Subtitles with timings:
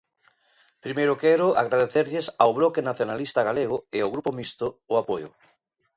[0.85, 5.29] Primeiro quero agradecerlles ao Bloque Nacionalista Galego e ao Grupo Mixto o apoio.